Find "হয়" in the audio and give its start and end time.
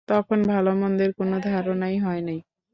1.99-2.21